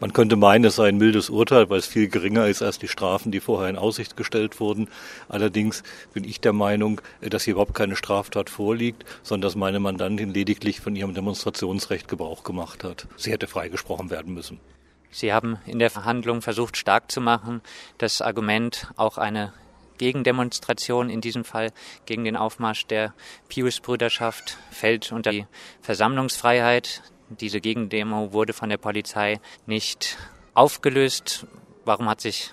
[0.00, 2.88] Man könnte meinen, es sei ein mildes Urteil, weil es viel geringer ist als die
[2.88, 4.88] Strafen, die vorher in Aussicht gestellt wurden.
[5.28, 5.82] Allerdings
[6.14, 10.80] bin ich der Meinung, dass hier überhaupt keine Straftat vorliegt, sondern dass meine Mandantin lediglich
[10.80, 13.08] von ihrem Demonstrationsrecht Gebrauch gemacht hat.
[13.16, 14.58] Sie hätte freigesprochen werden müssen.
[15.10, 17.60] Sie haben in der Verhandlung versucht stark zu machen,
[17.98, 19.52] das Argument auch eine
[19.98, 21.72] Gegendemonstration, in diesem Fall
[22.06, 23.12] gegen den Aufmarsch der
[23.50, 25.46] Pius-Brüderschaft, fällt unter die
[25.82, 27.02] Versammlungsfreiheit.
[27.38, 30.18] Diese Gegendemo wurde von der Polizei nicht
[30.54, 31.46] aufgelöst.
[31.84, 32.50] Warum hat sich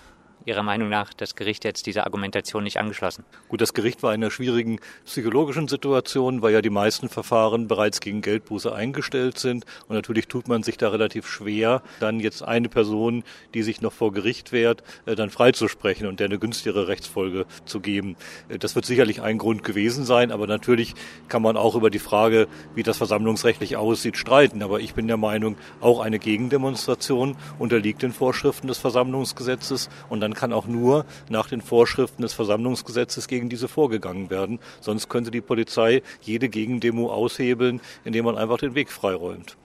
[0.48, 3.26] Ihrer Meinung nach das Gericht jetzt dieser Argumentation nicht angeschlossen?
[3.50, 8.00] Gut, das Gericht war in einer schwierigen psychologischen Situation, weil ja die meisten Verfahren bereits
[8.00, 9.66] gegen Geldbuße eingestellt sind.
[9.90, 13.92] Und natürlich tut man sich da relativ schwer, dann jetzt eine Person, die sich noch
[13.92, 18.16] vor Gericht wehrt, äh, dann freizusprechen und der eine günstigere Rechtsfolge zu geben.
[18.48, 20.94] Äh, das wird sicherlich ein Grund gewesen sein, aber natürlich
[21.28, 24.64] kann man auch über die Frage, wie das versammlungsrechtlich aussieht, streiten.
[24.64, 30.37] Aber ich bin der Meinung, auch eine Gegendemonstration unterliegt den Vorschriften des Versammlungsgesetzes und dann
[30.38, 34.60] kann auch nur nach den Vorschriften des Versammlungsgesetzes gegen diese vorgegangen werden.
[34.80, 39.58] Sonst könnte die Polizei jede Gegendemo aushebeln, indem man einfach den Weg freiräumt.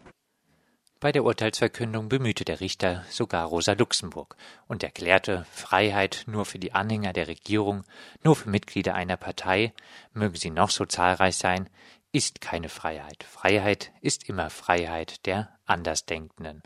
[0.98, 4.36] Bei der Urteilsverkündung bemühte der Richter sogar Rosa Luxemburg
[4.69, 7.83] und erklärte Freiheit nur für die Anhänger der Regierung,
[8.22, 9.72] nur für Mitglieder einer Partei,
[10.12, 11.68] möge sie noch so zahlreich sein,
[12.12, 13.24] ist keine Freiheit.
[13.24, 16.62] Freiheit ist immer Freiheit der Andersdenkenden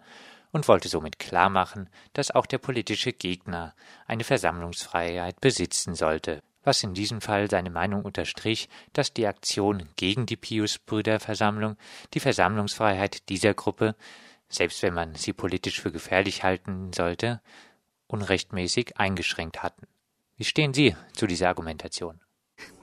[0.56, 3.74] und wollte somit klarmachen, dass auch der politische Gegner
[4.06, 10.24] eine Versammlungsfreiheit besitzen sollte, was in diesem Fall seine Meinung unterstrich, dass die Aktion gegen
[10.24, 11.77] die Pius-Brüder-Versammlung
[12.14, 13.96] die Versammlungsfreiheit dieser Gruppe,
[14.48, 17.42] selbst wenn man sie politisch für gefährlich halten sollte,
[18.06, 19.86] unrechtmäßig eingeschränkt hatten.
[20.38, 22.22] Wie stehen Sie zu dieser Argumentation?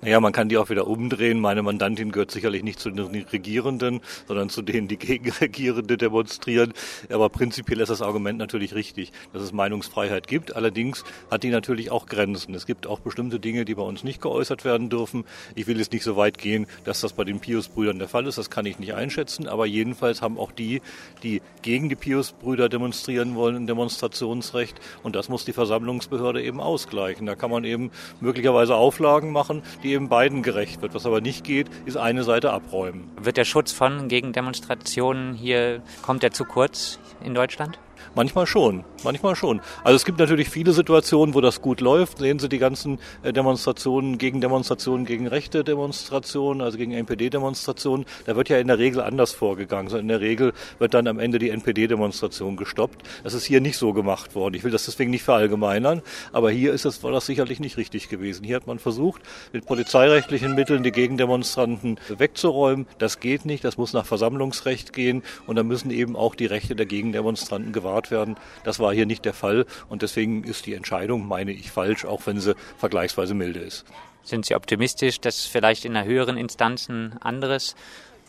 [0.04, 1.40] Naja, man kann die auch wieder umdrehen.
[1.40, 6.74] Meine Mandantin gehört sicherlich nicht zu den Regierenden, sondern zu denen, die gegen Regierende demonstrieren.
[7.10, 10.58] Aber prinzipiell ist das Argument natürlich richtig, dass es Meinungsfreiheit gibt.
[10.58, 12.54] Allerdings hat die natürlich auch Grenzen.
[12.54, 15.24] Es gibt auch bestimmte Dinge, die bei uns nicht geäußert werden dürfen.
[15.56, 18.38] Ich will jetzt nicht so weit gehen, dass das bei den Pius-Brüdern der Fall ist.
[18.38, 19.48] Das kann ich nicht einschätzen.
[19.48, 20.82] Aber jedenfalls haben auch die,
[21.24, 24.82] die gegen die Pius-Brüder demonstrieren wollen, ein Demonstrationsrecht.
[25.02, 27.26] Und das muss die Versammlungsbehörde eben ausgleichen.
[27.26, 30.94] Da kann man eben möglicherweise Auflagen machen, die eben beiden gerecht wird.
[30.94, 33.10] Was aber nicht geht, ist eine Seite abräumen.
[33.20, 37.80] Wird der Schutz von Gegendemonstrationen hier, kommt er zu kurz in Deutschland?
[38.16, 39.62] Manchmal schon, manchmal schon.
[39.84, 42.20] Also es gibt natürlich viele Situationen, wo das gut läuft.
[42.20, 48.06] Sehen Sie die ganzen äh, Demonstrationen gegen Demonstrationen gegen rechte Demonstrationen, also gegen NPD-Demonstrationen.
[48.26, 49.88] Da wird ja in der Regel anders vorgegangen.
[49.88, 53.02] Also in der Regel wird dann am Ende die NPD-Demonstration gestoppt.
[53.24, 54.56] Das ist hier nicht so gemacht worden.
[54.56, 58.10] Ich will das deswegen nicht verallgemeinern, aber hier ist es, war das sicherlich nicht richtig
[58.10, 58.44] gewesen.
[58.44, 59.22] Hier hat man versucht,
[59.52, 62.88] mit polizeirechtlichen Mitteln die Gegendemonstranten wegzuräumen.
[62.98, 66.76] Das geht nicht, das muss nach Versammlungsrecht gehen und da müssen eben auch die Rechte
[66.76, 68.36] der Gegendemonstranten gewahrt werden.
[68.64, 72.26] Das war hier nicht der Fall und deswegen ist die Entscheidung, meine ich, falsch, auch
[72.26, 73.86] wenn sie vergleichsweise milde ist.
[74.24, 77.76] Sind Sie optimistisch, dass vielleicht in einer höheren Instanz ein anderes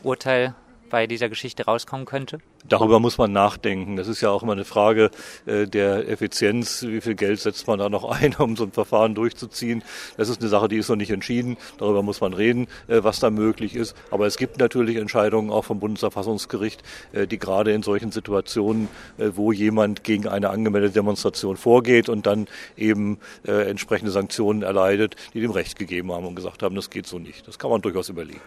[0.02, 0.54] Urteil
[0.90, 2.38] bei dieser Geschichte rauskommen könnte?
[2.66, 3.96] Darüber muss man nachdenken.
[3.96, 5.10] Das ist ja auch immer eine Frage
[5.44, 6.82] äh, der Effizienz.
[6.82, 9.82] Wie viel Geld setzt man da noch ein, um so ein Verfahren durchzuziehen?
[10.16, 11.58] Das ist eine Sache, die ist noch nicht entschieden.
[11.78, 13.94] Darüber muss man reden, äh, was da möglich ist.
[14.10, 19.30] Aber es gibt natürlich Entscheidungen auch vom Bundesverfassungsgericht, äh, die gerade in solchen Situationen, äh,
[19.34, 22.46] wo jemand gegen eine angemeldete Demonstration vorgeht und dann
[22.76, 27.06] eben äh, entsprechende Sanktionen erleidet, die dem Recht gegeben haben und gesagt haben, das geht
[27.06, 27.46] so nicht.
[27.46, 28.40] Das kann man durchaus überlegen.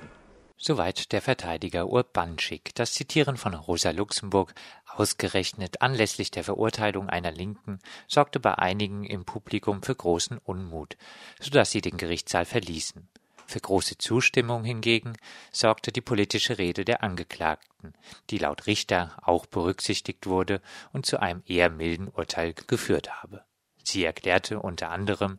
[0.60, 2.74] Soweit der Verteidiger Urbanschik.
[2.74, 4.56] Das Zitieren von Rosa Luxemburg,
[4.88, 10.98] ausgerechnet anlässlich der Verurteilung einer Linken, sorgte bei einigen im Publikum für großen Unmut,
[11.40, 13.08] so dass sie den Gerichtssaal verließen.
[13.46, 15.14] Für große Zustimmung hingegen
[15.52, 17.94] sorgte die politische Rede der Angeklagten,
[18.32, 23.46] die laut Richter auch berücksichtigt wurde und zu einem eher milden Urteil geführt habe.
[23.84, 25.38] Sie erklärte unter anderem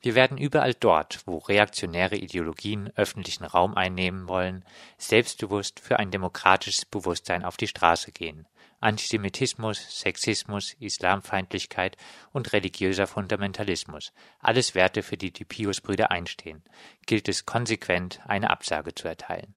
[0.00, 4.64] wir werden überall dort, wo reaktionäre Ideologien öffentlichen Raum einnehmen wollen,
[4.96, 8.46] selbstbewusst für ein demokratisches Bewusstsein auf die Straße gehen.
[8.80, 11.96] Antisemitismus, Sexismus, Islamfeindlichkeit
[12.32, 16.62] und religiöser Fundamentalismus, alles Werte, für die die Pius-Brüder einstehen,
[17.06, 19.46] gilt es konsequent eine Absage zu erteilen